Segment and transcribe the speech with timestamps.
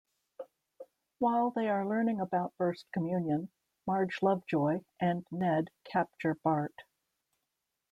[1.19, 3.51] While they are learning about First Communion,
[3.85, 6.73] Marge, Lovejoy, and Ned capture Bart.